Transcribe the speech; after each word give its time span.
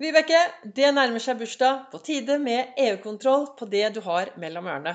Vibeke, 0.00 0.38
det 0.64 0.94
nærmer 0.96 1.20
seg 1.20 1.36
bursdag. 1.42 1.82
På 1.92 1.98
tide 2.00 2.38
med 2.40 2.72
EU-kontroll 2.80 3.50
på 3.58 3.66
det 3.68 3.84
du 3.92 3.98
har 4.06 4.30
mellom 4.40 4.64
ørene. 4.70 4.94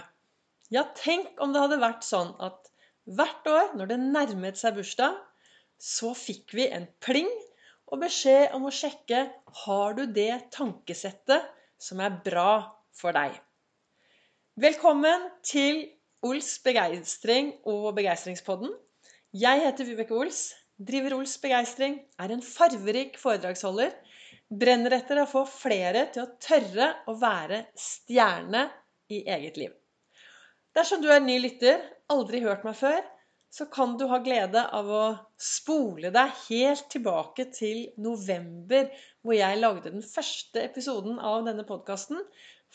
Ja, 0.74 0.82
tenk 0.98 1.38
om 1.46 1.52
det 1.54 1.62
hadde 1.62 1.78
vært 1.78 2.08
sånn 2.08 2.32
at 2.42 2.72
hvert 3.06 3.46
år 3.46 3.76
når 3.78 3.92
det 3.92 3.98
nærmet 4.02 4.58
seg 4.58 4.80
bursdag, 4.80 5.20
så 5.78 6.16
fikk 6.18 6.56
vi 6.58 6.66
en 6.74 6.88
pling 7.06 7.30
og 7.86 8.02
beskjed 8.02 8.56
om 8.58 8.66
å 8.66 8.74
sjekke 8.74 9.20
har 9.62 9.94
du 9.94 10.08
det 10.10 10.32
tankesettet 10.56 11.46
som 11.78 12.02
er 12.02 12.18
bra 12.26 12.56
for 12.98 13.14
deg. 13.14 13.38
Velkommen 14.58 15.30
til 15.46 15.84
Ols 16.26 16.50
begeistring 16.66 17.54
og 17.62 17.92
begeistringspodden. 18.00 18.74
Jeg 19.38 19.62
heter 19.68 19.86
Vibeke 19.86 20.18
Ols, 20.18 20.48
driver 20.82 21.20
Ols 21.20 21.38
Begeistring, 21.46 22.02
er 22.18 22.34
en 22.34 22.42
farverik 22.42 23.22
foredragsholder 23.22 23.94
brenner 24.50 24.94
etter 24.98 25.22
å 25.22 25.30
få 25.30 25.44
flere 25.50 26.06
til 26.14 26.26
å 26.26 26.34
tørre 26.42 26.92
å 27.10 27.16
være 27.20 27.66
stjerne 27.80 28.68
i 29.12 29.24
eget 29.32 29.58
liv. 29.58 29.74
Dersom 30.76 31.02
du 31.02 31.10
er 31.12 31.24
ny 31.24 31.38
lytter, 31.40 31.82
aldri 32.12 32.42
hørt 32.44 32.66
meg 32.68 32.76
før, 32.78 33.04
så 33.56 33.68
kan 33.72 33.94
du 33.96 34.04
ha 34.12 34.20
glede 34.20 34.66
av 34.76 34.90
å 34.92 35.04
spole 35.40 36.12
deg 36.12 36.34
helt 36.50 36.90
tilbake 36.92 37.48
til 37.56 37.86
november, 38.04 38.90
hvor 39.24 39.38
jeg 39.38 39.62
lagde 39.62 39.94
den 39.94 40.04
første 40.04 40.66
episoden 40.66 41.22
av 41.24 41.46
denne 41.48 41.64
podkasten. 41.68 42.20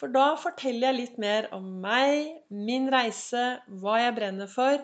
For 0.01 0.09
da 0.09 0.33
forteller 0.41 0.89
jeg 0.89 0.97
litt 0.97 1.21
mer 1.21 1.51
om 1.53 1.67
meg, 1.83 2.41
min 2.49 2.89
reise, 2.93 3.61
hva 3.83 4.01
jeg 4.01 4.17
brenner 4.17 4.49
for, 4.49 4.81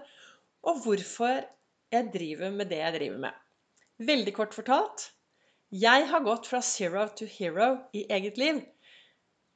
og 0.69 0.85
hvorfor 0.85 1.41
jeg 1.95 2.13
driver 2.13 2.53
med 2.53 2.69
det 2.69 2.83
jeg 2.83 2.97
driver 2.99 3.23
med. 3.29 3.45
Veldig 4.05 4.37
kort 4.37 4.53
fortalt 4.53 5.09
jeg 5.75 6.07
har 6.11 6.23
gått 6.23 6.47
fra 6.47 6.61
zero 6.63 7.09
to 7.19 7.27
hero 7.27 7.73
i 7.93 8.05
eget 8.13 8.39
liv. 8.39 8.63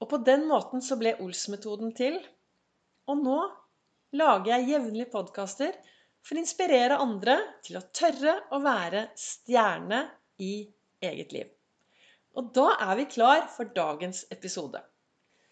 Og 0.00 0.08
på 0.10 0.18
den 0.26 0.46
måten 0.48 0.82
så 0.82 0.96
ble 0.98 1.14
Ols-metoden 1.22 1.92
til. 1.94 2.18
Og 3.10 3.22
nå 3.22 3.38
lager 4.16 4.56
jeg 4.56 4.70
jevnlig 4.72 5.10
podkaster 5.12 5.76
for 6.24 6.36
å 6.36 6.42
inspirere 6.42 6.98
andre 7.00 7.36
til 7.66 7.78
å 7.78 7.86
tørre 7.94 8.36
å 8.50 8.60
være 8.64 9.06
stjerne 9.18 10.02
i 10.42 10.54
eget 11.04 11.32
liv. 11.36 11.48
Og 12.38 12.50
da 12.54 12.70
er 12.88 12.96
vi 13.00 13.06
klar 13.10 13.46
for 13.54 13.70
dagens 13.76 14.24
episode. 14.34 14.82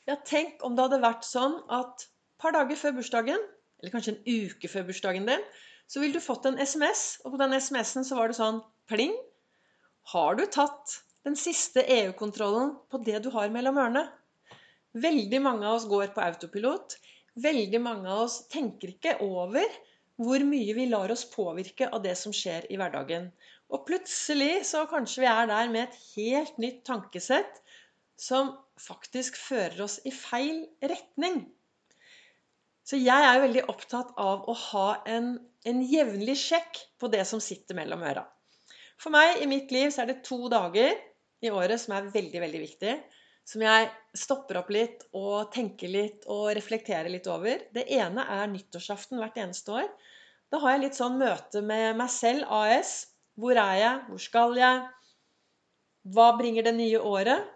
Ja, 0.08 0.16
tenk 0.24 0.62
om 0.64 0.76
det 0.76 0.86
hadde 0.86 1.02
vært 1.04 1.26
sånn 1.26 1.58
at 1.68 2.06
et 2.06 2.42
par 2.42 2.54
dager 2.54 2.78
før 2.78 2.94
bursdagen, 3.00 3.40
eller 3.78 3.92
kanskje 3.92 4.14
en 4.14 4.46
uke 4.48 4.70
før 4.70 4.86
bursdagen 4.88 5.26
din, 5.28 5.42
så 5.90 6.00
ville 6.00 6.16
du 6.16 6.22
fått 6.22 6.46
en 6.48 6.58
SMS, 6.60 7.18
og 7.24 7.34
på 7.34 7.40
den 7.40 7.56
SMS-en 7.58 8.06
så 8.06 8.18
var 8.18 8.30
det 8.30 8.38
sånn 8.38 8.60
pling. 8.90 9.14
Har 10.08 10.38
du 10.38 10.46
tatt 10.48 10.92
den 11.26 11.34
siste 11.36 11.82
EU-kontrollen 11.84 12.70
på 12.88 13.00
det 13.04 13.18
du 13.24 13.28
har 13.34 13.50
mellom 13.52 13.76
ørene? 13.82 14.06
Veldig 14.96 15.40
mange 15.44 15.66
av 15.68 15.74
oss 15.76 15.84
går 15.90 16.14
på 16.14 16.22
autopilot. 16.24 16.94
Veldig 17.44 17.80
mange 17.84 18.08
av 18.08 18.22
oss 18.22 18.38
tenker 18.48 18.94
ikke 18.94 19.18
over 19.26 19.66
hvor 20.16 20.42
mye 20.48 20.74
vi 20.78 20.86
lar 20.88 21.12
oss 21.12 21.26
påvirke 21.28 21.90
av 21.92 22.00
det 22.06 22.14
som 22.18 22.32
skjer 22.32 22.70
i 22.72 22.78
hverdagen. 22.80 23.28
Og 23.68 23.84
plutselig 23.90 24.64
så 24.70 24.86
kanskje 24.88 25.26
vi 25.26 25.28
er 25.30 25.50
der 25.50 25.68
med 25.74 25.84
et 25.84 26.00
helt 26.14 26.56
nytt 26.62 26.80
tankesett 26.88 27.60
som 28.18 28.54
faktisk 28.80 29.36
fører 29.36 29.84
oss 29.84 29.98
i 30.08 30.14
feil 30.14 30.64
retning. 30.80 31.42
Så 32.88 32.96
jeg 32.96 33.28
er 33.28 33.44
veldig 33.44 33.68
opptatt 33.68 34.16
av 34.16 34.48
å 34.48 34.56
ha 34.72 34.88
en, 35.04 35.34
en 35.68 35.84
jevnlig 35.84 36.40
sjekk 36.40 36.80
på 36.96 37.12
det 37.12 37.26
som 37.28 37.44
sitter 37.44 37.76
mellom 37.76 38.08
øra. 38.08 38.24
For 38.98 39.14
meg 39.14 39.42
i 39.42 39.46
mitt 39.50 39.70
liv 39.74 39.92
så 39.94 40.02
er 40.02 40.10
det 40.10 40.24
to 40.26 40.48
dager 40.50 40.96
i 41.44 41.50
året 41.54 41.78
som 41.80 41.94
er 41.94 42.10
veldig, 42.10 42.40
veldig 42.42 42.60
viktige. 42.64 42.96
Som 43.48 43.62
jeg 43.64 43.86
stopper 44.18 44.58
opp 44.60 44.72
litt 44.74 45.06
og 45.16 45.52
tenker 45.54 45.88
litt 45.88 46.26
og 46.28 46.50
reflekterer 46.58 47.08
litt 47.12 47.28
over. 47.30 47.62
Det 47.72 47.86
ene 47.96 48.26
er 48.34 48.50
nyttårsaften 48.50 49.20
hvert 49.22 49.38
eneste 49.40 49.76
år. 49.80 49.88
Da 50.52 50.60
har 50.62 50.74
jeg 50.74 50.84
litt 50.86 50.98
sånn 50.98 51.16
møte 51.20 51.62
med 51.64 51.96
meg 51.96 52.10
selv 52.12 52.50
AS. 52.58 52.98
Hvor 53.38 53.56
er 53.56 53.78
jeg? 53.78 54.04
Hvor 54.08 54.22
skal 54.24 54.58
jeg? 54.58 54.84
Hva 56.12 56.28
bringer 56.36 56.66
det 56.66 56.74
nye 56.76 57.00
året? 57.00 57.46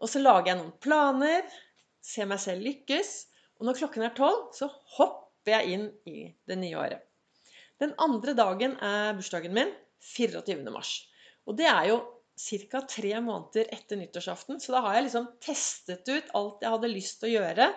Og 0.00 0.10
så 0.10 0.22
lager 0.22 0.52
jeg 0.52 0.60
noen 0.60 0.74
planer. 0.84 1.44
Ser 2.04 2.28
meg 2.30 2.40
selv 2.42 2.64
lykkes. 2.64 3.14
Og 3.58 3.68
når 3.68 3.80
klokken 3.80 4.06
er 4.06 4.14
tolv, 4.16 4.50
så 4.56 4.70
hopper 4.96 5.58
jeg 5.58 5.76
inn 5.76 5.88
i 6.08 6.28
det 6.48 6.58
nye 6.60 6.78
året. 6.78 7.02
Den 7.82 7.92
andre 8.00 8.36
dagen 8.38 8.78
er 8.84 9.16
bursdagen 9.18 9.56
min. 9.56 9.72
24. 10.04 10.62
mars. 10.72 10.96
Og 11.48 11.56
det 11.58 11.68
er 11.70 11.90
jo 11.90 11.98
ca. 12.70 12.80
tre 12.88 13.20
måneder 13.20 13.68
etter 13.74 14.00
nyttårsaften. 14.00 14.60
Så 14.60 14.74
da 14.74 14.82
har 14.84 14.96
jeg 14.98 15.08
liksom 15.08 15.28
testet 15.44 16.08
ut 16.08 16.32
alt 16.34 16.64
jeg 16.64 16.74
hadde 16.76 16.92
lyst 16.92 17.20
til 17.20 17.30
å 17.30 17.34
gjøre. 17.38 17.68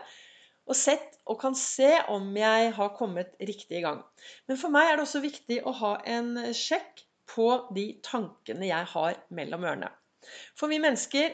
Og 0.68 0.76
sett 0.76 1.20
og 1.30 1.40
kan 1.40 1.56
se 1.56 1.94
om 2.12 2.26
jeg 2.36 2.72
har 2.76 2.96
kommet 2.98 3.36
riktig 3.40 3.80
i 3.80 3.84
gang. 3.86 4.02
Men 4.48 4.60
for 4.60 4.74
meg 4.74 4.90
er 4.90 4.98
det 4.98 5.06
også 5.06 5.24
viktig 5.24 5.62
å 5.64 5.76
ha 5.80 5.94
en 6.18 6.34
sjekk 6.56 7.06
på 7.28 7.48
de 7.76 7.90
tankene 8.04 8.68
jeg 8.68 8.90
har 8.94 9.20
mellom 9.36 9.64
ørene. 9.68 9.92
For 10.60 10.72
vi 10.72 10.82
mennesker, 10.84 11.32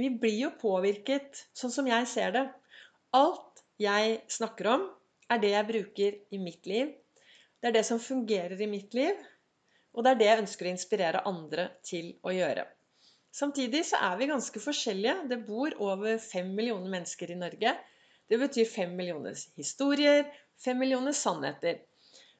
vi 0.00 0.08
blir 0.22 0.38
jo 0.46 0.54
påvirket 0.60 1.44
sånn 1.56 1.72
som 1.74 1.88
jeg 1.88 2.08
ser 2.08 2.32
det. 2.36 2.46
Alt 3.16 3.64
jeg 3.80 4.20
snakker 4.32 4.70
om, 4.76 4.88
er 5.30 5.40
det 5.42 5.52
jeg 5.52 5.68
bruker 5.68 6.16
i 6.34 6.40
mitt 6.40 6.66
liv. 6.68 6.94
Det 7.60 7.70
er 7.70 7.76
det 7.76 7.84
som 7.86 8.00
fungerer 8.02 8.60
i 8.60 8.68
mitt 8.70 8.96
liv. 8.96 9.18
Og 9.94 10.04
det 10.04 10.12
er 10.12 10.20
det 10.20 10.28
jeg 10.28 10.42
ønsker 10.44 10.68
å 10.68 10.72
inspirere 10.74 11.24
andre 11.28 11.66
til 11.86 12.12
å 12.22 12.34
gjøre. 12.34 12.66
Samtidig 13.34 13.84
så 13.86 13.98
er 14.10 14.16
vi 14.18 14.28
ganske 14.30 14.62
forskjellige. 14.62 15.16
Det 15.30 15.38
bor 15.46 15.74
over 15.82 16.18
fem 16.22 16.50
millioner 16.54 16.90
mennesker 16.90 17.30
i 17.30 17.38
Norge. 17.38 17.74
Det 18.30 18.38
betyr 18.38 18.68
fem 18.70 18.94
millioner 18.98 19.38
historier, 19.58 20.26
fem 20.58 20.78
millioner 20.78 21.14
sannheter. 21.16 21.80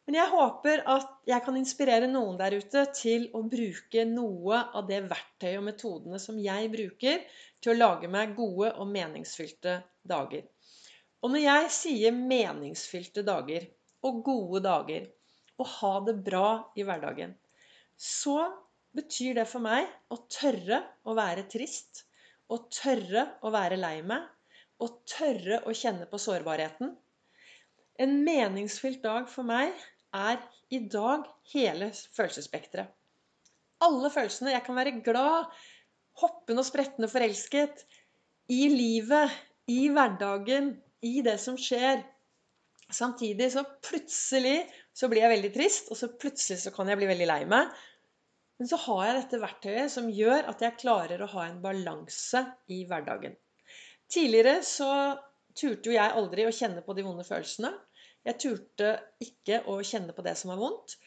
Men 0.06 0.16
jeg 0.16 0.32
håper 0.32 0.80
at 0.90 1.10
jeg 1.28 1.44
kan 1.46 1.58
inspirere 1.58 2.06
noen 2.10 2.38
der 2.40 2.56
ute 2.58 2.82
til 2.96 3.28
å 3.36 3.44
bruke 3.46 4.02
noe 4.10 4.62
av 4.74 4.88
det 4.88 5.04
verktøyet 5.10 5.60
og 5.60 5.66
metodene 5.68 6.18
som 6.22 6.38
jeg 6.42 6.70
bruker 6.72 7.20
til 7.62 7.72
å 7.72 7.76
lage 7.76 8.10
meg 8.10 8.32
gode 8.38 8.72
og 8.72 8.90
meningsfylte 8.90 9.76
dager. 10.02 10.46
Og 11.22 11.34
når 11.34 11.44
jeg 11.44 11.70
sier 11.76 12.16
meningsfylte 12.16 13.22
dager 13.26 13.68
og 14.08 14.22
gode 14.26 14.64
dager, 14.64 15.06
å 15.60 15.66
ha 15.76 15.92
det 16.06 16.16
bra 16.24 16.48
i 16.78 16.84
hverdagen, 16.86 17.34
så 18.00 18.38
betyr 18.96 19.36
det 19.38 19.46
for 19.50 19.62
meg 19.62 19.88
å 20.10 20.18
tørre 20.32 20.80
å 21.06 21.14
være 21.18 21.46
trist, 21.52 22.04
å 22.50 22.58
tørre 22.72 23.26
å 23.46 23.52
være 23.54 23.78
lei 23.78 24.00
meg, 24.02 24.24
å 24.80 24.88
tørre 25.08 25.60
å 25.68 25.74
kjenne 25.76 26.08
på 26.10 26.18
sårbarheten. 26.18 26.94
En 28.00 28.14
meningsfylt 28.24 29.02
dag 29.04 29.28
for 29.28 29.46
meg 29.46 29.74
er 30.16 30.40
i 30.72 30.80
dag 30.90 31.26
hele 31.52 31.90
følelsesspekteret. 32.16 32.88
Alle 33.84 34.10
følelsene. 34.12 34.54
Jeg 34.54 34.64
kan 34.66 34.76
være 34.76 34.98
glad, 35.04 35.48
hoppende 36.20 36.64
og 36.64 36.68
sprettende 36.68 37.08
forelsket. 37.12 37.84
I 38.50 38.66
livet, 38.72 39.32
i 39.70 39.86
hverdagen, 39.92 40.74
i 41.06 41.20
det 41.24 41.36
som 41.40 41.56
skjer. 41.60 42.02
Samtidig 42.90 43.52
så 43.54 43.62
plutselig 43.86 44.64
så 44.96 45.08
blir 45.08 45.24
jeg 45.24 45.32
veldig 45.34 45.52
trist, 45.54 45.90
og 45.92 45.98
så 45.98 46.10
plutselig 46.20 46.60
så 46.62 46.72
kan 46.74 46.90
jeg 46.90 47.00
bli 47.00 47.08
veldig 47.10 47.28
lei 47.30 47.42
meg. 47.48 47.70
Men 48.60 48.68
så 48.68 48.76
har 48.82 49.04
jeg 49.06 49.18
dette 49.20 49.40
verktøyet 49.40 49.92
som 49.92 50.10
gjør 50.12 50.50
at 50.50 50.62
jeg 50.64 50.78
klarer 50.82 51.22
å 51.24 51.30
ha 51.32 51.46
en 51.46 51.62
balanse 51.62 52.42
i 52.68 52.82
hverdagen. 52.88 53.36
Tidligere 54.10 54.58
så 54.66 54.90
turte 55.56 55.88
jo 55.90 55.94
jeg 55.94 56.16
aldri 56.18 56.44
å 56.44 56.52
kjenne 56.54 56.82
på 56.84 56.96
de 56.96 57.04
vonde 57.06 57.24
følelsene. 57.24 57.70
Jeg 58.26 58.36
turte 58.42 58.90
ikke 59.24 59.62
å 59.70 59.78
kjenne 59.86 60.12
på 60.16 60.24
det 60.26 60.34
som 60.36 60.52
var 60.52 60.60
vondt. 60.60 60.98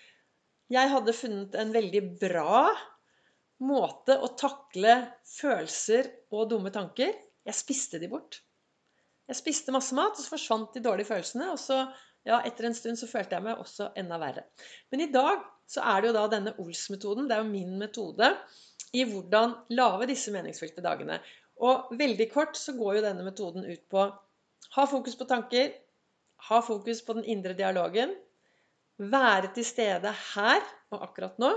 Jeg 0.73 0.89
hadde 0.89 1.13
funnet 1.13 1.55
en 1.59 1.75
veldig 1.75 2.01
bra 2.23 2.71
måte 3.63 4.15
å 4.17 4.31
takle 4.39 4.95
følelser 5.27 6.09
og 6.33 6.49
dumme 6.51 6.71
tanker. 6.73 7.13
Jeg 7.45 7.59
spiste 7.59 7.99
de 8.01 8.09
bort. 8.09 8.39
Jeg 9.29 9.39
spiste 9.39 9.75
masse 9.75 9.95
mat, 9.95 10.17
og 10.17 10.23
så 10.25 10.33
forsvant 10.33 10.73
de 10.75 10.83
dårlige 10.83 11.11
følelsene. 11.11 11.51
Og 11.53 11.61
så, 11.61 11.83
ja, 12.27 12.39
etter 12.47 12.69
en 12.69 12.77
stund 12.77 12.99
så 12.99 13.09
følte 13.09 13.37
jeg 13.37 13.45
meg 13.45 13.61
også 13.61 13.91
enda 13.99 14.19
verre. 14.21 14.45
Men 14.91 15.05
i 15.05 15.11
dag 15.11 15.43
så 15.69 15.83
er 15.93 16.01
det 16.01 16.11
jo 16.11 16.17
da 16.17 16.25
denne 16.31 16.55
Ols-metoden. 16.61 17.27
Det 17.27 17.35
er 17.35 17.43
jo 17.43 17.51
min 17.51 17.77
metode 17.81 18.29
i 18.93 19.05
hvordan 19.09 19.55
lage 19.73 20.09
disse 20.11 20.31
meningsfylte 20.33 20.83
dagene. 20.85 21.17
Og 21.63 21.91
veldig 21.99 22.27
kort 22.33 22.57
så 22.59 22.75
går 22.77 22.99
jo 22.99 23.05
denne 23.07 23.25
metoden 23.25 23.65
ut 23.67 23.83
på 23.91 24.05
ha 24.73 24.85
fokus 24.89 25.15
på 25.19 25.27
tanker, 25.29 25.73
ha 26.49 26.59
fokus 26.65 27.01
på 27.05 27.15
den 27.17 27.27
indre 27.29 27.53
dialogen, 27.57 28.13
være 28.97 29.51
til 29.55 29.65
stede 29.67 30.11
her 30.33 30.61
og 30.93 31.03
akkurat 31.07 31.39
nå, 31.41 31.51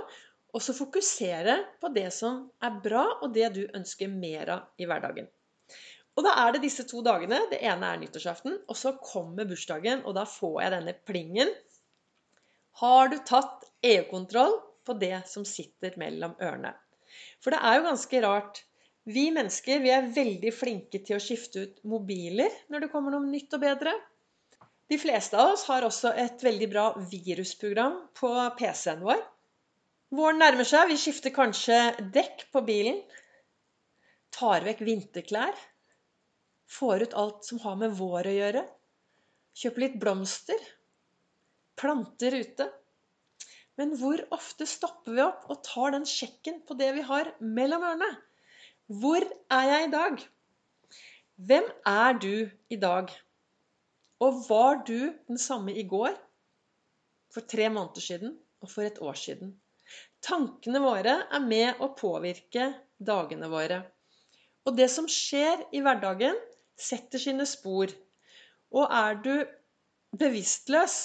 og 0.56 0.62
så 0.64 0.72
fokusere 0.76 1.58
på 1.82 1.90
det 1.94 2.08
som 2.14 2.46
er 2.64 2.78
bra, 2.82 3.04
og 3.22 3.34
det 3.34 3.50
du 3.56 3.62
ønsker 3.76 4.08
mer 4.08 4.52
av 4.54 4.80
i 4.80 4.88
hverdagen. 4.88 5.28
Og 6.16 6.24
da 6.24 6.32
er 6.46 6.54
det 6.54 6.62
disse 6.64 6.86
to 6.88 7.02
dagene. 7.04 7.42
Det 7.50 7.60
ene 7.60 7.90
er 7.92 8.00
nyttårsaften, 8.00 8.56
og 8.66 8.78
så 8.78 8.94
kommer 9.04 9.48
bursdagen, 9.48 10.02
og 10.08 10.16
da 10.16 10.24
får 10.28 10.62
jeg 10.62 10.74
denne 10.76 10.94
plingen. 11.08 11.52
Har 12.80 13.12
du 13.12 13.18
tatt 13.28 13.68
EU-kontroll 13.84 14.56
på 14.86 14.96
det 15.00 15.18
som 15.28 15.44
sitter 15.48 15.96
mellom 16.00 16.34
ørene? 16.40 16.72
For 17.40 17.52
det 17.52 17.60
er 17.60 17.78
jo 17.78 17.86
ganske 17.88 18.22
rart. 18.24 18.62
Vi 19.06 19.28
mennesker 19.30 19.80
vi 19.84 19.92
er 19.94 20.08
veldig 20.10 20.50
flinke 20.56 20.98
til 21.06 21.16
å 21.16 21.22
skifte 21.22 21.62
ut 21.62 21.76
mobiler 21.86 22.52
når 22.72 22.84
det 22.84 22.90
kommer 22.92 23.14
noe 23.14 23.28
nytt 23.28 23.54
og 23.54 23.62
bedre. 23.62 23.92
De 24.90 24.98
fleste 24.98 25.38
av 25.38 25.52
oss 25.54 25.64
har 25.70 25.86
også 25.86 26.12
et 26.18 26.42
veldig 26.42 26.68
bra 26.72 26.88
virusprogram 27.12 28.00
på 28.18 28.32
PC-en 28.58 29.04
vår. 29.06 29.22
Våren 30.14 30.38
nærmer 30.42 30.66
seg. 30.66 30.90
Vi 30.90 30.98
skifter 31.00 31.34
kanskje 31.34 31.78
dekk 32.14 32.46
på 32.54 32.62
bilen. 32.66 33.00
Tar 34.34 34.66
vekk 34.66 34.84
vinterklær. 34.86 35.54
Får 36.66 37.06
ut 37.06 37.14
alt 37.14 37.44
som 37.46 37.60
har 37.62 37.76
med 37.80 37.94
vår 37.96 38.26
å 38.26 38.34
gjøre. 38.36 38.64
Kjøper 39.56 39.84
litt 39.84 40.00
blomster. 40.02 40.66
Planter 41.78 42.34
ute. 42.36 42.66
Men 43.76 43.92
hvor 44.00 44.22
ofte 44.32 44.66
stopper 44.68 45.14
vi 45.16 45.22
opp 45.24 45.44
og 45.52 45.60
tar 45.66 45.92
den 45.94 46.06
sjekken 46.08 46.62
på 46.66 46.76
det 46.78 46.94
vi 46.96 47.04
har 47.04 47.30
mellom 47.40 47.84
ørene? 47.84 48.08
Hvor 48.86 49.24
er 49.52 49.68
jeg 49.70 49.86
i 49.86 49.92
dag? 49.92 50.24
Hvem 51.36 51.66
er 51.90 52.18
du 52.22 52.48
i 52.72 52.78
dag? 52.80 53.10
Og 54.24 54.38
var 54.48 54.80
du 54.88 55.12
den 55.28 55.36
samme 55.36 55.74
i 55.76 55.84
går, 55.84 56.14
for 57.28 57.44
tre 57.44 57.68
måneder 57.68 58.00
siden 58.00 58.36
og 58.64 58.70
for 58.72 58.88
et 58.88 59.00
år 59.04 59.18
siden? 59.20 59.52
Tankene 60.24 60.80
våre 60.80 61.18
er 61.28 61.44
med 61.44 61.82
å 61.84 61.90
påvirke 61.98 62.70
dagene 62.96 63.50
våre. 63.52 63.82
Og 64.66 64.74
det 64.78 64.88
som 64.90 65.04
skjer 65.10 65.66
i 65.76 65.82
hverdagen, 65.84 66.38
setter 66.76 67.22
sine 67.22 67.46
spor. 67.48 67.92
Og 68.76 68.92
er 68.92 69.18
du 69.24 69.32
bevisstløs 70.16 70.96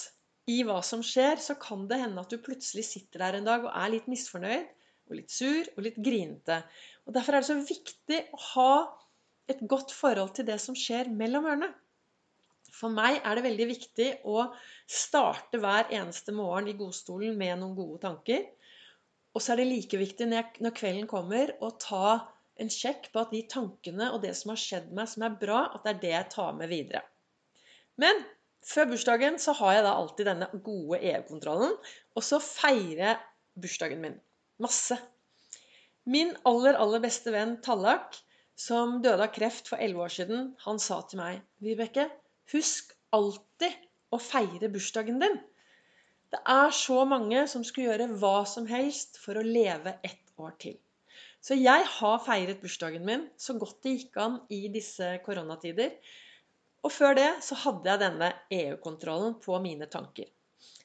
i 0.51 0.61
hva 0.67 0.79
som 0.85 1.03
skjer, 1.05 1.39
så 1.41 1.55
kan 1.59 1.87
det 1.89 2.01
hende 2.01 2.21
at 2.23 2.31
du 2.31 2.41
plutselig 2.41 2.85
sitter 2.87 3.25
der 3.25 3.39
en 3.39 3.47
dag 3.47 3.65
og 3.65 3.73
er 3.73 3.93
litt 3.93 4.09
misfornøyd 4.11 4.69
og 5.11 5.17
litt 5.17 5.33
sur 5.33 5.67
og 5.75 5.85
litt 5.85 5.99
grinete. 6.01 6.61
Og 7.05 7.15
Derfor 7.15 7.35
er 7.35 7.43
det 7.43 7.51
så 7.51 7.59
viktig 7.59 8.19
å 8.31 8.41
ha 8.53 8.73
et 9.51 9.61
godt 9.67 9.93
forhold 9.95 10.35
til 10.37 10.47
det 10.47 10.57
som 10.63 10.77
skjer 10.77 11.11
mellom 11.11 11.47
ørene. 11.49 11.71
For 12.71 12.93
meg 12.93 13.19
er 13.19 13.35
det 13.35 13.45
veldig 13.45 13.67
viktig 13.69 14.09
å 14.31 14.45
starte 14.89 15.59
hver 15.61 15.91
eneste 15.93 16.33
morgen 16.33 16.69
i 16.71 16.77
godstolen 16.79 17.35
med 17.37 17.59
noen 17.59 17.75
gode 17.77 17.99
tanker. 18.05 18.45
Og 19.35 19.43
så 19.43 19.53
er 19.53 19.61
det 19.61 19.69
like 19.69 19.99
viktig 19.99 20.27
når 20.31 20.75
kvelden 20.75 21.09
kommer, 21.11 21.53
å 21.59 21.73
ta 21.79 22.15
en 22.61 22.71
sjekk 22.71 23.09
på 23.13 23.23
at 23.23 23.33
de 23.33 23.41
tankene 23.49 24.11
og 24.13 24.21
det 24.25 24.33
som 24.37 24.53
har 24.53 24.61
skjedd 24.61 24.91
meg 24.95 25.09
som 25.11 25.25
er 25.25 25.39
bra, 25.41 25.63
at 25.73 25.83
det 25.85 25.93
er 25.93 26.01
det 26.03 26.13
jeg 26.13 26.29
tar 26.35 26.53
med 26.57 26.71
videre. 26.71 27.03
Men 28.01 28.21
før 28.65 28.91
bursdagen 28.91 29.39
så 29.41 29.55
har 29.57 29.77
jeg 29.77 29.85
da 29.87 29.93
alltid 29.97 30.29
denne 30.29 30.49
gode 30.65 30.99
EU-kontrollen. 31.11 31.73
Og 32.15 32.25
så 32.25 32.39
feirer 32.43 33.03
jeg 33.03 33.61
bursdagen 33.61 34.03
min. 34.03 34.17
Masse. 34.61 34.97
Min 36.05 36.33
aller, 36.49 36.77
aller 36.77 37.01
beste 37.03 37.33
venn 37.33 37.57
Tallak, 37.65 38.17
som 38.57 38.99
døde 39.01 39.25
av 39.25 39.33
kreft 39.33 39.69
for 39.69 39.81
elleve 39.81 40.05
år 40.05 40.13
siden, 40.13 40.51
han 40.65 40.81
sa 40.81 40.99
til 41.09 41.21
meg 41.21 41.41
Vibeke, 41.63 42.07
husk 42.53 42.93
alltid 43.15 43.73
å 44.13 44.19
feire 44.21 44.69
bursdagen 44.73 45.21
din. 45.21 45.39
Det 46.31 46.39
er 46.47 46.69
så 46.75 47.01
mange 47.09 47.43
som 47.51 47.63
skulle 47.67 47.89
gjøre 47.89 48.11
hva 48.21 48.43
som 48.47 48.67
helst 48.69 49.17
for 49.23 49.39
å 49.39 49.45
leve 49.45 49.97
ett 50.05 50.31
år 50.39 50.53
til. 50.61 50.77
Så 51.41 51.57
jeg 51.57 51.85
har 51.97 52.19
feiret 52.21 52.61
bursdagen 52.61 53.05
min 53.05 53.25
så 53.39 53.55
godt 53.57 53.79
det 53.85 53.95
gikk 53.95 54.19
an 54.21 54.37
i 54.53 54.67
disse 54.73 55.07
koronatider. 55.25 55.95
Og 56.85 56.93
før 56.93 57.17
det 57.17 57.29
så 57.45 57.57
hadde 57.63 57.89
jeg 57.89 58.01
denne 58.03 58.29
EU-kontrollen 58.53 59.39
på 59.41 59.57
mine 59.63 59.89
tanker. 59.89 60.29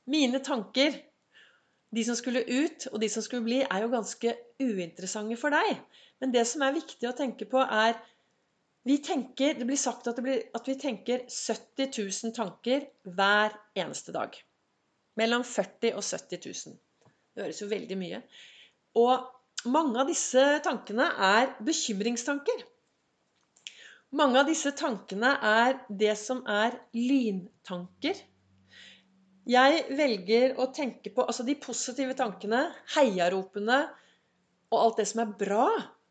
Mine 0.09 0.41
tanker 0.45 0.97
de 1.97 2.03
som 2.05 2.17
skulle 2.19 2.43
ut, 2.45 2.89
og 2.93 3.01
de 3.01 3.09
som 3.09 3.23
skulle 3.23 3.45
bli, 3.47 3.61
er 3.63 3.85
jo 3.85 3.93
ganske 3.93 4.33
uinteressante 4.61 5.39
for 5.41 5.55
deg. 5.55 5.79
Men 6.21 6.33
det 6.35 6.45
som 6.49 6.65
er 6.67 6.75
viktig 6.77 7.09
å 7.09 7.15
tenke 7.17 7.49
på, 7.49 7.63
er 7.63 7.97
vi 8.87 8.99
tenker, 9.03 9.55
Det 9.55 9.67
blir 9.67 9.77
sagt 9.77 10.07
at, 10.07 10.19
blir, 10.23 10.45
at 10.55 10.69
vi 10.69 10.77
tenker 10.79 11.25
70 11.27 11.89
000 11.99 12.35
tanker 12.35 12.87
hver 13.03 13.57
eneste 13.75 14.13
dag. 14.15 14.37
Mellom 15.19 15.43
40 15.43 15.97
og 15.97 16.05
70 16.05 16.39
000. 16.47 16.77
Det 17.35 17.43
høres 17.43 17.63
jo 17.63 17.67
veldig 17.67 17.97
mye. 17.99 18.21
Og 18.95 19.27
mange 19.65 20.01
av 20.01 20.09
disse 20.11 20.43
tankene 20.65 21.09
er 21.29 21.53
bekymringstanker. 21.65 22.65
Mange 24.17 24.41
av 24.41 24.49
disse 24.49 24.71
tankene 24.79 25.33
er 25.43 25.79
det 25.89 26.15
som 26.21 26.45
er 26.49 26.77
lyntanker. 26.95 28.19
Jeg 29.47 29.83
velger 29.99 30.57
å 30.59 30.69
tenke 30.75 31.13
på 31.15 31.25
altså 31.27 31.45
de 31.47 31.55
positive 31.63 32.15
tankene, 32.19 32.65
heiaropene 32.97 33.81
og 34.73 34.79
alt 34.81 35.01
det 35.03 35.07
som 35.11 35.23
er 35.23 35.35
bra. 35.39 35.67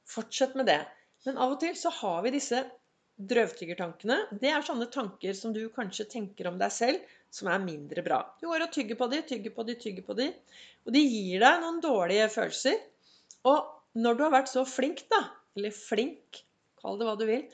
Fortsett 0.07 0.55
med 0.55 0.69
det. 0.69 0.81
Men 1.25 1.39
av 1.41 1.55
og 1.55 1.61
til 1.63 1.75
så 1.79 1.91
har 2.01 2.21
vi 2.23 2.35
disse 2.35 2.61
drøvtyggertankene. 3.15 4.17
Det 4.39 4.51
er 4.51 4.63
sånne 4.63 4.87
tanker 4.91 5.35
som 5.35 5.53
du 5.55 5.63
kanskje 5.73 6.07
tenker 6.11 6.49
om 6.51 6.59
deg 6.59 6.71
selv, 6.73 7.15
som 7.31 7.49
er 7.51 7.63
mindre 7.63 8.03
bra. 8.05 8.21
Du 8.39 8.47
går 8.47 8.67
og 8.67 8.73
tygger 8.75 8.99
på 8.99 9.07
de, 9.11 9.21
tygger 9.27 9.55
på 9.55 9.65
de, 9.67 9.77
tygger 9.79 10.05
på 10.07 10.17
de. 10.19 10.29
Og 10.85 10.95
de 10.95 11.03
gir 11.03 11.43
deg 11.43 11.63
noen 11.63 11.81
dårlige 11.83 12.27
følelser. 12.31 12.77
Og 13.45 14.01
når 14.01 14.17
du 14.17 14.25
har 14.25 14.33
vært 14.33 14.51
så 14.51 14.65
flink, 14.67 15.05
da, 15.11 15.21
eller 15.55 15.73
flink, 15.75 16.41
kall 16.81 16.99
det 16.99 17.07
hva 17.07 17.15
du 17.19 17.25
vil, 17.29 17.45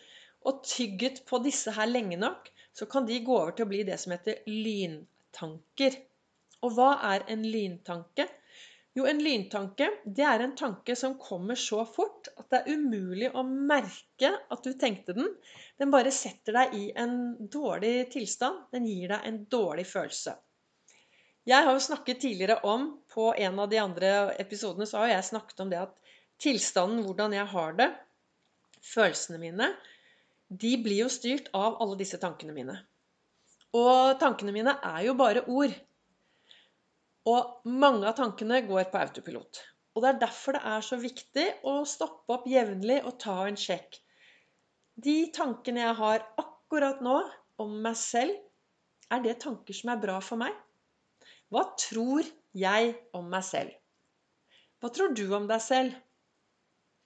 og 0.48 0.64
tygget 0.66 1.22
på 1.30 1.42
disse 1.46 1.74
her 1.76 1.90
lenge 1.90 2.18
nok, 2.18 2.50
så 2.74 2.88
kan 2.90 3.06
de 3.06 3.20
gå 3.26 3.36
over 3.36 3.54
til 3.56 3.68
å 3.68 3.72
bli 3.72 3.84
det 3.88 3.98
som 4.02 4.14
heter 4.16 4.42
lyntanker. 4.48 5.98
Og 6.66 6.78
hva 6.78 6.94
er 7.12 7.26
en 7.34 7.44
lyntanke? 7.46 8.28
Jo, 8.98 9.06
en 9.08 9.22
lyntanke 9.24 9.88
det 10.04 10.24
er 10.28 10.44
en 10.44 10.56
tanke 10.60 10.98
som 11.00 11.14
kommer 11.20 11.56
så 11.60 11.86
fort 11.88 12.28
at 12.36 12.50
det 12.52 12.60
er 12.60 12.74
umulig 12.76 13.30
å 13.32 13.44
merke 13.48 14.34
at 14.52 14.66
du 14.66 14.74
tenkte 14.80 15.16
den. 15.16 15.30
Den 15.80 15.94
bare 15.94 16.12
setter 16.12 16.58
deg 16.58 16.76
i 16.76 16.84
en 17.00 17.16
dårlig 17.54 18.10
tilstand. 18.16 18.66
Den 18.76 18.90
gir 18.90 19.14
deg 19.14 19.28
en 19.30 19.40
dårlig 19.52 19.88
følelse. 19.88 20.36
Jeg 21.50 21.66
har 21.66 21.74
jo 21.74 21.82
snakket 21.82 22.22
tidligere 22.22 22.60
om 22.70 22.84
På 23.10 23.32
en 23.34 23.60
av 23.60 23.70
de 23.70 23.80
andre 23.82 24.12
episodene 24.40 24.86
så 24.88 25.02
har 25.02 25.16
jeg 25.16 25.30
snakket 25.32 25.64
om 25.64 25.72
det 25.72 25.80
at 25.82 25.98
tilstanden, 26.42 27.04
hvordan 27.06 27.34
jeg 27.36 27.46
har 27.52 27.74
det, 27.78 27.90
følelsene 28.82 29.38
mine, 29.42 29.68
de 30.50 30.72
blir 30.82 31.04
jo 31.04 31.10
styrt 31.12 31.52
av 31.54 31.76
alle 31.84 31.98
disse 32.00 32.18
tankene 32.22 32.56
mine. 32.56 32.78
Og 33.78 34.18
tankene 34.20 34.54
mine 34.56 34.74
er 34.84 35.04
jo 35.06 35.14
bare 35.20 35.44
ord. 35.48 35.76
Og 37.30 37.68
mange 37.70 38.08
av 38.10 38.16
tankene 38.18 38.64
går 38.66 38.90
på 38.90 39.02
autopilot. 39.04 39.62
Og 39.94 40.04
det 40.04 40.10
er 40.10 40.24
derfor 40.24 40.58
det 40.58 40.64
er 40.72 40.88
så 40.88 40.98
viktig 41.00 41.46
å 41.68 41.76
stoppe 41.88 42.38
opp 42.38 42.48
jevnlig 42.50 43.02
og 43.04 43.20
ta 43.22 43.38
en 43.46 43.60
sjekk. 43.60 44.00
De 44.96 45.18
tankene 45.36 45.84
jeg 45.84 46.00
har 46.00 46.26
akkurat 46.42 47.04
nå 47.04 47.20
om 47.62 47.78
meg 47.84 48.00
selv, 48.00 48.34
er 49.12 49.24
det 49.24 49.42
tanker 49.44 49.76
som 49.76 49.92
er 49.94 50.02
bra 50.02 50.18
for 50.24 50.40
meg? 50.42 50.56
Hva 51.52 51.66
tror 51.76 52.24
jeg 52.56 52.94
om 53.18 53.26
meg 53.32 53.44
selv? 53.44 53.74
Hva 54.80 54.90
tror 54.96 55.12
du 55.18 55.26
om 55.36 55.50
deg 55.50 55.60
selv? 55.64 55.96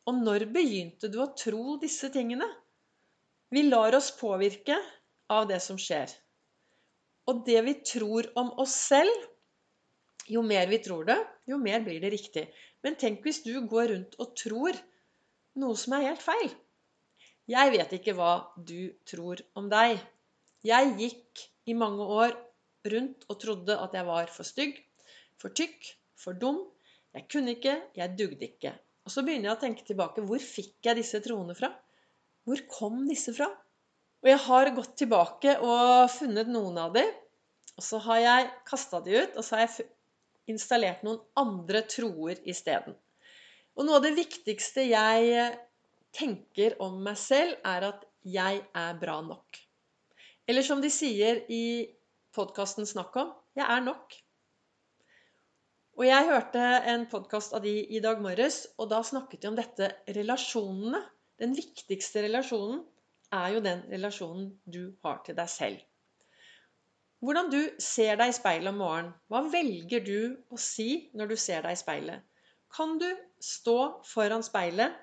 Og 0.05 0.19
når 0.21 0.45
begynte 0.53 1.09
du 1.09 1.17
å 1.23 1.31
tro 1.33 1.79
disse 1.81 2.11
tingene? 2.13 2.45
Vi 3.49 3.63
lar 3.65 3.97
oss 3.97 4.11
påvirke 4.19 4.77
av 5.33 5.47
det 5.49 5.57
som 5.65 5.79
skjer. 5.81 6.13
Og 7.25 7.41
det 7.47 7.57
vi 7.65 7.73
tror 7.89 8.29
om 8.37 8.53
oss 8.61 8.75
selv 8.91 9.31
Jo 10.29 10.41
mer 10.41 10.65
vi 10.65 10.79
tror 10.81 11.05
det, 11.05 11.17
jo 11.45 11.57
mer 11.61 11.83
blir 11.85 11.99
det 12.01 12.09
riktig. 12.09 12.47
Men 12.81 12.95
tenk 12.97 13.21
hvis 13.21 13.43
du 13.45 13.51
går 13.69 13.91
rundt 13.91 14.15
og 14.17 14.31
tror 14.37 14.77
noe 15.61 15.77
som 15.77 15.93
er 15.97 16.07
helt 16.07 16.23
feil. 16.23 16.49
Jeg 17.45 17.73
vet 17.75 17.93
ikke 17.93 18.15
hva 18.17 18.31
du 18.57 18.89
tror 19.05 19.43
om 19.53 19.69
deg. 19.69 19.99
Jeg 20.65 20.95
gikk 20.97 21.43
i 21.69 21.77
mange 21.77 22.09
år 22.09 22.33
rundt 22.93 23.25
og 23.29 23.39
trodde 23.41 23.77
at 23.81 23.95
jeg 23.97 24.07
var 24.07 24.31
for 24.33 24.47
stygg, 24.47 24.79
for 25.41 25.53
tykk, 25.55 25.91
for 26.19 26.37
dum. 26.39 26.61
Jeg 27.15 27.27
kunne 27.31 27.55
ikke, 27.55 27.75
jeg 27.95 28.17
dugde 28.19 28.47
ikke. 28.49 28.73
Og 29.05 29.13
så 29.13 29.23
begynner 29.23 29.51
jeg 29.51 29.57
å 29.57 29.61
tenke 29.61 29.85
tilbake. 29.87 30.23
Hvor 30.25 30.41
fikk 30.41 30.87
jeg 30.87 30.99
disse 30.99 31.21
troene 31.23 31.55
fra? 31.57 31.69
Hvor 32.45 32.61
kom 32.69 33.03
disse 33.09 33.33
fra? 33.35 33.47
Og 34.25 34.31
jeg 34.31 34.41
har 34.47 34.71
gått 34.73 34.95
tilbake 34.97 35.57
og 35.61 36.09
funnet 36.09 36.49
noen 36.49 36.79
av 36.81 36.95
dem. 36.95 37.11
Og 37.75 37.83
så 37.85 37.99
har 38.07 38.21
jeg 38.23 38.51
kasta 38.67 39.01
de 39.05 39.19
ut, 39.19 39.35
og 39.35 39.45
så 39.45 39.57
har 39.57 39.65
jeg 39.65 39.87
installert 40.49 41.03
noen 41.05 41.19
andre 41.37 41.83
troer 41.89 42.39
isteden. 42.47 42.95
Og 43.75 43.85
noe 43.85 43.99
av 43.99 44.05
det 44.05 44.15
viktigste 44.15 44.85
jeg 44.87 45.49
tenker 46.15 46.77
om 46.83 47.01
meg 47.03 47.19
selv, 47.19 47.57
er 47.67 47.89
at 47.91 48.05
jeg 48.25 48.61
er 48.63 48.99
bra 49.01 49.19
nok. 49.21 49.59
Eller 50.47 50.65
som 50.65 50.81
de 50.81 50.89
sier 50.93 51.43
i 51.51 51.65
podkasten 52.35 52.87
Snakk 52.87 53.15
om 53.21 53.33
jeg 53.55 53.65
er 53.65 53.83
nok. 53.83 54.15
Og 55.95 56.03
jeg 56.03 56.27
hørte 56.27 56.61
en 56.91 57.05
podkast 57.07 57.53
av 57.55 57.63
de 57.63 57.71
i 57.95 58.01
dag 58.03 58.19
morges, 58.19 58.65
og 58.75 58.89
da 58.91 58.99
snakket 58.99 59.45
de 59.45 59.47
om 59.47 59.55
dette 59.55 59.87
relasjonene. 60.17 60.99
Den 61.39 61.55
viktigste 61.55 62.25
relasjonen 62.25 62.81
er 63.35 63.53
jo 63.55 63.61
den 63.63 63.85
relasjonen 63.91 64.49
du 64.67 64.81
har 65.05 65.21
til 65.23 65.37
deg 65.37 65.51
selv. 65.51 65.79
Hvordan 67.23 67.47
du 67.53 67.61
ser 67.81 68.19
deg 68.19 68.33
i 68.33 68.35
speilet 68.35 68.73
om 68.73 68.81
morgenen. 68.83 69.15
Hva 69.31 69.41
velger 69.47 70.03
du 70.03 70.35
å 70.51 70.59
si 70.59 71.07
når 71.15 71.31
du 71.31 71.37
ser 71.39 71.63
deg 71.63 71.77
i 71.77 71.79
speilet? 71.79 72.27
Kan 72.75 72.99
du 72.99 73.07
stå 73.39 73.79
foran 74.03 74.43
speilet 74.43 74.99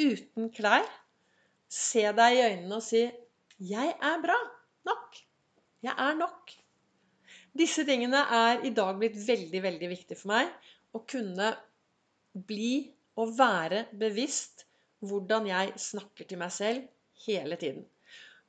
uten 0.00 0.48
klær. 0.56 0.88
Se 1.68 2.08
deg 2.16 2.38
i 2.38 2.44
øynene 2.48 2.80
og 2.80 2.82
si 2.82 3.04
'Jeg 3.60 3.96
er 4.00 4.22
bra 4.24 4.40
nok'. 4.88 5.27
Jeg 5.84 5.94
er 5.94 6.16
nok. 6.18 6.52
Disse 7.58 7.84
tingene 7.86 8.24
er 8.34 8.64
i 8.66 8.72
dag 8.74 8.96
blitt 8.98 9.18
veldig, 9.26 9.60
veldig 9.62 9.90
viktig 9.92 10.16
for 10.18 10.32
meg. 10.32 10.48
Å 10.94 11.02
kunne 11.06 11.52
bli 12.48 12.88
og 13.18 13.34
være 13.38 13.84
bevisst 13.98 14.64
hvordan 15.06 15.46
jeg 15.48 15.74
snakker 15.78 16.26
til 16.26 16.40
meg 16.40 16.50
selv 16.54 16.88
hele 17.26 17.58
tiden. 17.60 17.84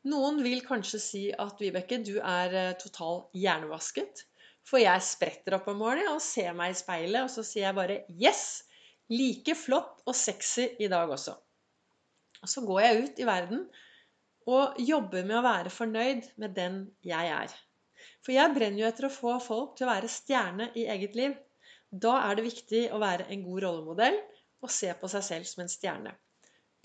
Noen 0.10 0.40
vil 0.46 0.64
kanskje 0.66 1.00
si 1.04 1.24
at 1.34 1.60
Vibeke, 1.62 2.00
du 2.02 2.18
er 2.18 2.56
eh, 2.56 2.76
total 2.80 3.26
hjernevasket. 3.36 4.24
For 4.66 4.82
jeg 4.82 5.04
spretter 5.06 5.58
opp 5.58 5.68
om 5.72 5.80
morgenen 5.82 6.14
og 6.14 6.24
ser 6.24 6.54
meg 6.58 6.74
i 6.74 6.80
speilet, 6.80 7.26
og 7.26 7.32
så 7.34 7.44
sier 7.46 7.68
jeg 7.68 7.78
bare 7.78 8.02
'yes'. 8.10 8.64
Like 9.10 9.56
flott 9.58 10.04
og 10.06 10.14
sexy 10.16 10.68
i 10.80 10.88
dag 10.88 11.10
også. 11.10 11.34
Og 12.44 12.50
så 12.50 12.62
går 12.62 12.82
jeg 12.82 13.04
ut 13.04 13.20
i 13.20 13.26
verden 13.26 13.64
og 14.48 14.80
jobber 14.82 15.26
med 15.26 15.40
å 15.40 15.46
være 15.46 15.74
fornøyd 15.74 16.30
med 16.42 16.56
den 16.56 16.80
jeg 17.06 17.34
er. 17.34 17.54
For 18.24 18.36
jeg 18.36 18.54
brenner 18.56 18.84
jo 18.84 18.88
etter 18.90 19.08
å 19.08 19.14
få 19.14 19.36
folk 19.44 19.76
til 19.78 19.88
å 19.88 19.92
være 19.92 20.12
stjerne 20.12 20.70
i 20.80 20.88
eget 20.92 21.16
liv. 21.20 21.36
Da 21.90 22.20
er 22.28 22.38
det 22.38 22.48
viktig 22.48 22.88
å 22.94 23.00
være 23.02 23.28
en 23.34 23.44
god 23.46 23.64
rollemodell 23.66 24.18
og 24.64 24.74
se 24.74 24.92
på 25.02 25.10
seg 25.12 25.26
selv 25.26 25.50
som 25.50 25.64
en 25.64 25.72
stjerne. 25.72 26.14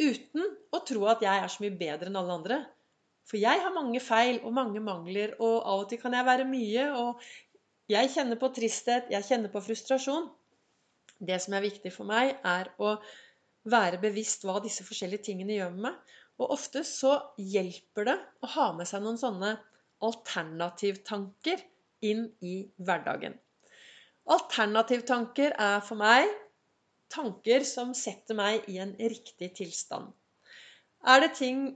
Uten 0.01 0.47
å 0.75 0.81
tro 0.87 1.05
at 1.11 1.23
jeg 1.23 1.43
er 1.43 1.51
så 1.51 1.63
mye 1.63 1.77
bedre 1.79 2.11
enn 2.11 2.19
alle 2.19 2.39
andre. 2.39 2.61
For 3.29 3.41
jeg 3.41 3.61
har 3.63 3.75
mange 3.75 4.01
feil 4.05 4.41
og 4.45 4.55
mange 4.57 4.83
mangler, 4.85 5.37
og 5.41 5.61
av 5.63 5.85
og 5.85 5.91
til 5.91 6.01
kan 6.03 6.17
jeg 6.17 6.27
være 6.27 6.49
mye. 6.49 6.89
Og 7.01 7.23
jeg 7.91 8.11
kjenner 8.15 8.41
på 8.41 8.51
tristhet, 8.57 9.13
jeg 9.13 9.29
kjenner 9.29 9.53
på 9.53 9.63
frustrasjon. 9.65 10.29
Det 11.25 11.39
som 11.41 11.55
er 11.57 11.65
viktig 11.65 11.93
for 11.95 12.09
meg, 12.11 12.35
er 12.45 12.73
å 12.83 12.97
være 13.71 14.01
bevisst 14.03 14.45
hva 14.45 14.59
disse 14.65 14.85
forskjellige 14.85 15.31
tingene 15.31 15.57
gjør 15.57 15.73
med 15.77 15.87
meg. 15.87 16.15
Og 16.43 16.51
ofte 16.57 16.83
så 16.87 17.15
hjelper 17.39 18.09
det 18.09 18.17
å 18.43 18.51
ha 18.57 18.67
med 18.77 18.89
seg 18.91 19.05
noen 19.05 19.21
sånne 19.21 19.55
alternativtanker 20.05 21.63
inn 22.05 22.27
i 22.45 22.57
hverdagen. 22.77 23.37
Alternativtanker 24.35 25.55
er 25.61 25.81
for 25.85 26.01
meg 26.01 26.29
tanker 27.15 27.65
som 27.69 27.93
setter 27.97 28.37
meg 28.37 28.67
i 28.73 28.81
en 28.83 28.95
riktig 28.99 29.53
tilstand. 29.61 30.11
Er 31.07 31.21
det 31.23 31.35
ting 31.39 31.67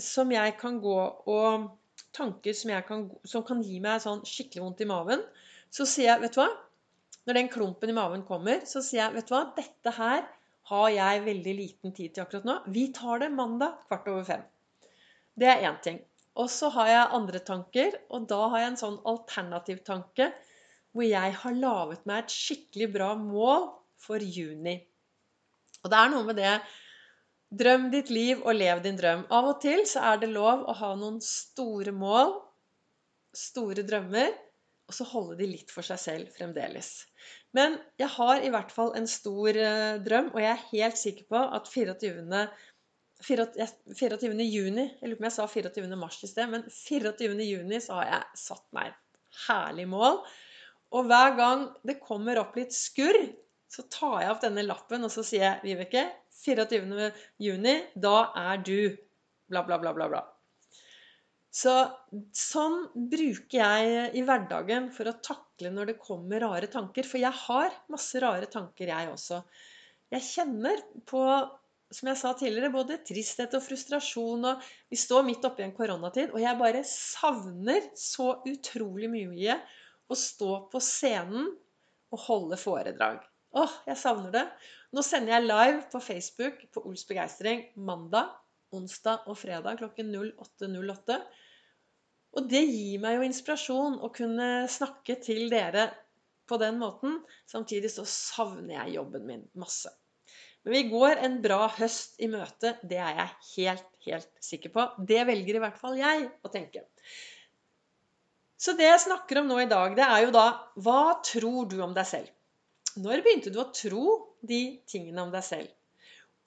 som 0.00 0.30
jeg 0.32 0.56
kan 0.60 0.78
gå 0.82 0.98
og 1.28 1.68
tanker 2.16 2.56
som, 2.56 2.72
kan, 2.86 3.04
som 3.28 3.44
kan 3.46 3.60
gi 3.62 3.78
meg 3.84 4.00
sånn 4.02 4.24
skikkelig 4.26 4.64
vondt 4.64 4.82
i 4.82 4.88
maven, 4.88 5.22
så 5.70 5.84
sier 5.86 6.14
jeg, 6.14 6.22
vet 6.24 6.34
du 6.34 6.40
hva 6.40 6.48
når 7.28 7.36
den 7.36 7.50
klumpen 7.52 7.90
i 7.92 7.96
maven 7.96 8.22
kommer, 8.24 8.62
så 8.64 8.80
sier 8.80 9.02
jeg 9.02 9.18
vet 9.18 9.28
du 9.28 9.34
hva, 9.34 9.42
dette 9.58 9.92
her 9.98 10.22
har 10.68 10.88
jeg 10.92 11.24
veldig 11.24 11.54
liten 11.56 11.94
tid 11.96 12.14
til 12.14 12.24
akkurat 12.24 12.46
nå. 12.48 12.56
Vi 12.74 12.88
tar 12.96 13.22
det 13.22 13.30
mandag 13.34 13.78
kvart 13.88 14.08
over 14.12 14.26
fem. 14.28 14.44
Det 15.38 15.48
er 15.48 15.64
én 15.68 15.78
ting. 15.84 16.00
Og 16.38 16.50
så 16.52 16.70
har 16.74 16.90
jeg 16.90 17.14
andre 17.18 17.40
tanker, 17.42 17.96
og 18.14 18.28
da 18.30 18.40
har 18.52 18.62
jeg 18.62 18.72
en 18.72 18.82
sånn 18.82 18.98
alternativ 19.10 19.80
tanke 19.86 20.30
hvor 20.94 21.04
jeg 21.04 21.34
har 21.42 21.56
laget 21.56 22.04
meg 22.08 22.24
et 22.24 22.34
skikkelig 22.34 22.88
bra 22.94 23.08
mål 23.18 23.68
for 24.00 24.22
juni. 24.22 24.76
Og 25.84 25.90
det 25.92 25.98
er 25.98 26.12
noe 26.12 26.26
med 26.26 26.38
det 26.40 26.52
Drøm 27.48 27.86
ditt 27.88 28.10
liv 28.12 28.42
og 28.42 28.58
lev 28.58 28.82
din 28.84 28.98
drøm. 28.98 29.22
Av 29.32 29.46
og 29.48 29.60
til 29.62 29.86
så 29.88 30.02
er 30.10 30.18
det 30.20 30.28
lov 30.34 30.66
å 30.68 30.74
ha 30.82 30.90
noen 31.00 31.16
store 31.24 31.94
mål, 31.96 32.34
store 33.32 33.86
drømmer, 33.88 34.34
og 34.88 34.96
så 34.96 35.04
holde 35.10 35.36
de 35.36 35.50
litt 35.50 35.72
for 35.72 35.84
seg 35.84 36.00
selv 36.00 36.32
fremdeles. 36.32 36.88
Men 37.56 37.76
jeg 38.00 38.08
har 38.14 38.42
i 38.44 38.50
hvert 38.52 38.72
fall 38.72 38.94
en 38.96 39.08
stor 39.10 39.56
uh, 39.60 40.00
drøm, 40.04 40.32
og 40.32 40.40
jeg 40.40 40.50
er 40.54 40.66
helt 40.70 41.00
sikker 41.00 41.28
på 41.28 41.42
at 41.58 41.68
24. 41.68 42.46
24. 43.28 44.44
juni 44.46 44.84
Jeg 44.84 45.10
lurer 45.10 45.18
på 45.18 45.24
om 45.24 45.26
jeg 45.26 45.34
sa 45.34 45.46
24. 45.50 45.96
mars 45.98 46.20
i 46.22 46.30
sted, 46.30 46.48
men 46.52 46.64
24. 46.70 47.34
juni 47.44 47.80
så 47.84 47.98
har 47.98 48.12
jeg 48.12 48.40
satt 48.46 48.64
meg 48.76 48.92
et 48.92 49.32
herlig 49.48 49.88
mål. 49.90 50.22
Og 50.96 51.10
hver 51.10 51.34
gang 51.36 51.66
det 51.84 51.98
kommer 52.00 52.40
opp 52.40 52.56
litt 52.56 52.72
skurr, 52.72 53.18
så 53.68 53.84
tar 53.92 54.22
jeg 54.22 54.32
opp 54.32 54.40
denne 54.46 54.64
lappen 54.64 55.04
og 55.04 55.12
så 55.12 55.26
sier 55.26 55.44
jeg, 55.44 55.60
Vibeke, 55.66 56.06
24. 56.46 57.10
juni, 57.44 57.74
da 57.98 58.30
er 58.38 58.62
du 58.64 58.78
bla, 59.50 59.66
bla, 59.66 59.76
bla, 59.82 59.92
bla, 59.92 60.08
bla. 60.08 60.22
Så 61.58 61.72
sånn 62.36 62.82
bruker 63.10 63.58
jeg 63.58 64.10
i 64.18 64.22
hverdagen 64.26 64.90
for 64.94 65.10
å 65.10 65.16
takle 65.24 65.72
når 65.74 65.90
det 65.90 66.00
kommer 66.02 66.44
rare 66.44 66.68
tanker. 66.70 67.06
For 67.08 67.18
jeg 67.18 67.34
har 67.34 67.72
masse 67.90 68.20
rare 68.22 68.46
tanker, 68.52 68.92
jeg 68.92 69.10
også. 69.10 69.40
Jeg 70.14 70.26
kjenner 70.28 70.84
på, 71.08 71.22
som 71.90 72.12
jeg 72.12 72.20
sa 72.20 72.32
tidligere, 72.38 72.70
både 72.76 73.00
tristhet 73.08 73.56
og 73.58 73.64
frustrasjon. 73.64 74.46
Og 74.52 74.68
vi 74.92 75.00
står 75.00 75.26
midt 75.26 75.48
oppi 75.48 75.66
en 75.66 75.74
koronatid, 75.74 76.30
og 76.30 76.44
jeg 76.44 76.60
bare 76.62 76.84
savner 76.86 77.90
så 77.98 78.36
utrolig 78.46 79.10
mye 79.10 79.58
å 80.08 80.16
stå 80.16 80.52
på 80.70 80.82
scenen 80.84 81.50
og 82.14 82.26
holde 82.28 82.60
foredrag. 82.60 83.24
Åh, 83.58 83.80
jeg 83.88 83.98
savner 83.98 84.30
det. 84.36 84.46
Nå 84.94 85.02
sender 85.04 85.34
jeg 85.34 85.48
live 85.48 85.80
på 85.90 86.00
Facebook 86.04 86.68
på 86.72 86.86
Ols 86.86 87.02
begeistring 87.08 87.66
mandag 87.74 88.30
onsdag 88.74 89.28
og 89.28 89.38
fredag 89.40 89.80
klokken 89.80 90.12
08.08. 90.14 91.18
Og 92.36 92.50
det 92.50 92.60
gir 92.66 93.00
meg 93.02 93.16
jo 93.16 93.24
inspirasjon 93.26 93.96
å 94.04 94.10
kunne 94.14 94.66
snakke 94.70 95.16
til 95.22 95.48
dere 95.52 95.88
på 96.48 96.58
den 96.60 96.78
måten. 96.80 97.20
Samtidig 97.48 97.90
så 97.92 98.04
savner 98.08 98.76
jeg 98.82 98.98
jobben 98.98 99.26
min 99.28 99.46
masse. 99.58 99.92
Men 100.64 100.74
vi 100.74 100.82
går 100.90 101.22
en 101.24 101.38
bra 101.44 101.64
høst 101.78 102.18
i 102.20 102.28
møte. 102.30 102.74
Det 102.84 102.98
er 103.00 103.22
jeg 103.22 103.34
helt, 103.54 103.90
helt 104.04 104.30
sikker 104.44 104.74
på. 104.74 104.86
Det 105.08 105.24
velger 105.28 105.58
i 105.58 105.62
hvert 105.64 105.80
fall 105.80 105.98
jeg 106.00 106.28
å 106.44 106.52
tenke. 106.52 106.84
Så 108.58 108.74
det 108.76 108.88
jeg 108.88 109.04
snakker 109.06 109.40
om 109.40 109.48
nå 109.48 109.60
i 109.62 109.70
dag, 109.70 109.94
det 109.94 110.04
er 110.04 110.24
jo 110.26 110.34
da 110.34 110.48
Hva 110.82 111.20
tror 111.24 111.68
du 111.70 111.78
om 111.84 111.94
deg 111.96 112.08
selv? 112.10 112.30
Når 112.98 113.22
begynte 113.22 113.52
du 113.54 113.60
å 113.62 113.70
tro 113.70 114.06
de 114.42 114.62
tingene 114.90 115.22
om 115.22 115.30
deg 115.30 115.44
selv? 115.46 115.70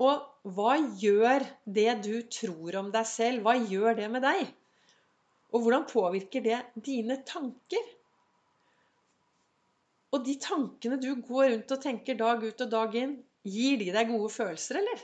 Og 0.02 0.52
hva 0.56 0.76
gjør 1.00 1.46
det 1.70 1.92
du 2.04 2.16
tror 2.34 2.78
om 2.82 2.90
deg 2.92 3.08
selv, 3.08 3.46
hva 3.46 3.54
gjør 3.56 3.96
det 4.00 4.10
med 4.12 4.26
deg? 4.26 4.50
Og 5.52 5.64
hvordan 5.64 5.88
påvirker 5.90 6.44
det 6.46 6.60
dine 6.84 7.20
tanker? 7.28 7.90
Og 10.12 10.24
de 10.26 10.36
tankene 10.44 11.00
du 11.00 11.10
går 11.24 11.50
rundt 11.54 11.74
og 11.76 11.84
tenker 11.84 12.20
dag 12.20 12.44
ut 12.44 12.64
og 12.66 12.72
dag 12.72 12.96
inn, 13.00 13.18
gir 13.48 13.80
de 13.80 13.92
deg 13.96 14.12
gode 14.12 14.32
følelser, 14.32 14.80
eller? 14.82 15.04